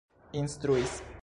instruis 0.33 1.03